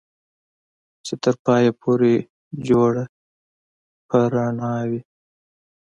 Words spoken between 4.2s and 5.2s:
رڼا وي